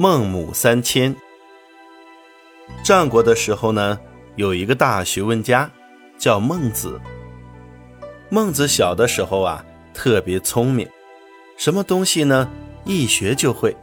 [0.00, 1.12] 孟母三迁。
[2.84, 3.98] 战国的时候呢，
[4.36, 5.68] 有一个大学问家，
[6.16, 7.00] 叫孟子。
[8.28, 10.88] 孟子小的时候啊，特别聪明，
[11.56, 12.48] 什么东西呢，
[12.84, 13.76] 一学就会。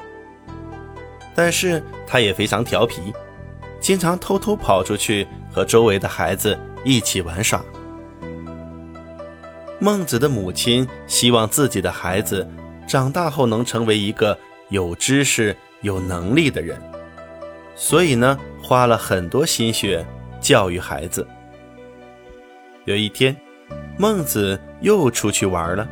[1.35, 3.13] 但是他也非常调皮，
[3.81, 7.61] 经常偷偷跑出去和周围的孩子一起玩耍。
[9.79, 12.49] 孟子的母亲希望自己的孩子
[12.87, 14.39] 长大后能成为一个
[14.69, 16.79] 有知识、有能力的人，
[17.75, 20.05] 所以呢，花了很多心血
[20.39, 21.27] 教育孩子。
[22.85, 23.35] 有一天，
[23.97, 25.87] 孟子又出去玩了，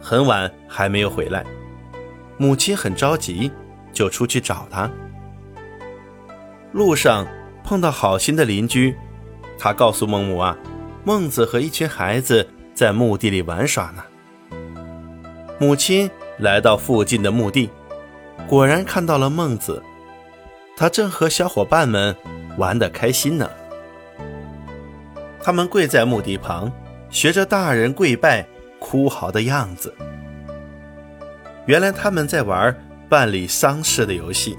[0.00, 1.44] 很晚还没有回来，
[2.36, 3.50] 母亲很着急，
[3.92, 4.90] 就出去找他。
[6.72, 7.26] 路上
[7.62, 8.96] 碰到好心的邻居，
[9.58, 10.56] 他告诉孟母啊，
[11.04, 12.48] 孟子和一群孩子。
[12.74, 14.02] 在墓地里玩耍呢。
[15.60, 17.70] 母亲来到附近的墓地，
[18.48, 19.82] 果然看到了孟子，
[20.76, 22.14] 他正和小伙伴们
[22.56, 23.50] 玩得开心呢。
[25.42, 26.70] 他们跪在墓地旁，
[27.10, 28.46] 学着大人跪拜、
[28.78, 29.94] 哭嚎的样子。
[31.66, 32.74] 原来他们在玩
[33.08, 34.58] 办理丧事的游戏。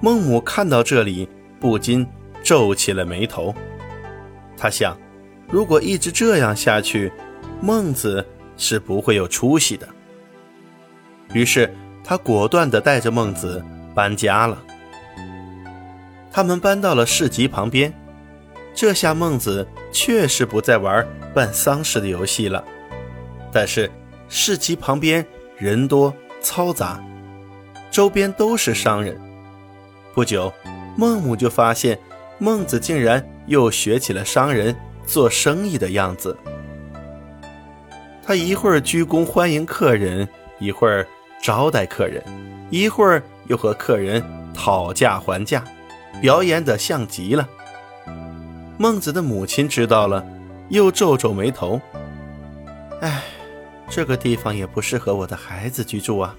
[0.00, 1.28] 孟母看到这里，
[1.60, 2.06] 不禁
[2.42, 3.54] 皱起了眉头。
[4.56, 4.96] 他想。
[5.48, 7.12] 如果一直这样下去，
[7.60, 9.86] 孟子是不会有出息的。
[11.34, 11.70] 于是
[12.04, 13.64] 他果断地带着孟子
[13.94, 14.62] 搬家了。
[16.30, 17.92] 他们搬到了市集旁边，
[18.74, 22.64] 这下孟子确实不再玩办丧事的游戏了。
[23.52, 23.90] 但是
[24.28, 25.24] 市集旁边
[25.56, 27.02] 人多嘈杂，
[27.90, 29.20] 周边都是商人。
[30.14, 30.52] 不久，
[30.96, 31.98] 孟母就发现
[32.38, 34.74] 孟子竟然又学起了商人。
[35.04, 36.34] 做生意的样子，
[38.24, 40.26] 他一会儿鞠躬欢迎客人，
[40.60, 41.04] 一会儿
[41.42, 42.22] 招待客人，
[42.70, 44.22] 一会儿又和客人
[44.54, 45.64] 讨价还价，
[46.20, 47.48] 表演得像极了。
[48.78, 50.24] 孟子的母亲知道了，
[50.68, 51.80] 又皱皱眉头
[53.02, 53.24] ：“哎，
[53.90, 56.36] 这个地方也不适合我的孩子居住啊。”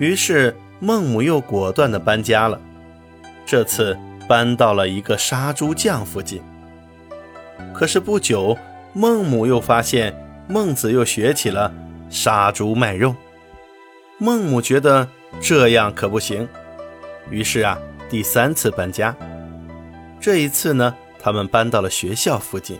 [0.00, 2.58] 于是孟母又果断地搬家了，
[3.44, 6.40] 这次搬到了一个杀猪匠附近。
[7.74, 8.56] 可是不久，
[8.94, 10.14] 孟母又发现
[10.48, 11.70] 孟子又学起了
[12.08, 13.14] 杀猪卖肉。
[14.22, 15.08] 孟母觉得
[15.40, 16.48] 这样可不行，
[17.28, 17.76] 于是啊，
[18.08, 19.12] 第三次搬家。
[20.20, 22.78] 这一次呢，他们搬到了学校附近。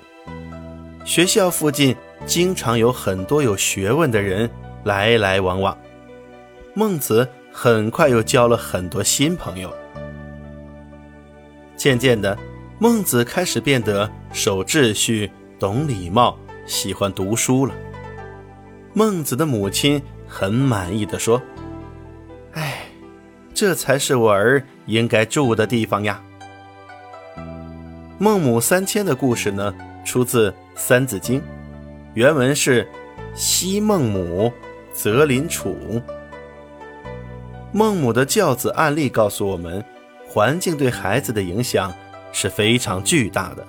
[1.04, 4.48] 学校附近经常有很多有学问的人
[4.84, 5.76] 来来往往，
[6.74, 9.74] 孟子很快又交了很多新朋友。
[11.76, 12.38] 渐渐的。
[12.78, 16.36] 孟子开始变得守秩序、懂礼貌、
[16.66, 17.74] 喜欢读书了。
[18.92, 21.40] 孟子的母亲很满意的说
[22.54, 22.86] ：“哎，
[23.52, 26.22] 这才是我儿应该住的地方呀。”
[28.18, 29.74] 孟母三迁的故事呢，
[30.06, 31.38] 出自《三字经》，
[32.14, 32.88] 原文是
[33.36, 34.50] ：“昔孟母，
[34.94, 36.00] 择邻处。”
[37.70, 39.84] 孟母的教子案例告诉我们，
[40.26, 41.92] 环境对孩子的影响。
[42.34, 43.66] 是非常巨大的。